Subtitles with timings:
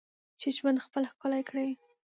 [0.39, 1.67] چې ژوند خپل ښکلی کړې.